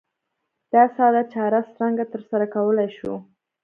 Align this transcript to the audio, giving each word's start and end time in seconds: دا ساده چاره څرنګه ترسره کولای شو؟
دا 0.73 0.83
ساده 0.95 1.21
چاره 1.33 1.59
څرنګه 1.73 2.05
ترسره 2.13 2.45
کولای 2.55 2.89
شو؟ 2.97 3.13